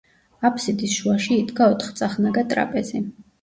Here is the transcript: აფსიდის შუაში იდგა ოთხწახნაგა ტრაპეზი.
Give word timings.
აფსიდის 0.47 0.95
შუაში 0.99 1.37
იდგა 1.41 1.67
ოთხწახნაგა 1.75 2.45
ტრაპეზი. 2.55 3.05